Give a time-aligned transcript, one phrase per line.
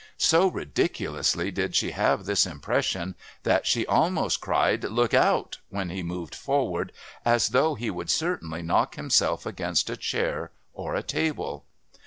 [0.17, 3.13] So ridiculously did she have this impression
[3.43, 6.91] that she almost cried "Look out!" when he moved forward,
[7.23, 11.65] as though he would certainly knock himself against a chair or a table.